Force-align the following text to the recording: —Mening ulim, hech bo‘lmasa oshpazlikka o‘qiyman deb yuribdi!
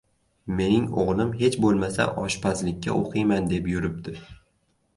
—Mening 0.59 0.87
ulim, 1.01 1.29
hech 1.41 1.57
bo‘lmasa 1.67 2.09
oshpazlikka 2.23 2.97
o‘qiyman 2.97 3.53
deb 3.55 3.73
yuribdi! 3.77 4.19